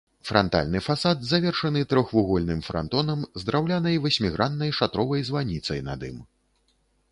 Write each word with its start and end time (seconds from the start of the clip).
Франтальны 0.27 0.79
фасад 0.85 1.19
завершаны 1.31 1.83
трохвугольным 1.91 2.63
франтонам 2.69 3.19
з 3.43 3.49
драўлянай 3.51 4.01
васьміграннай 4.05 4.75
шатровай 4.81 5.21
званіцай 5.31 5.79
над 5.91 5.99
ім. 6.13 6.17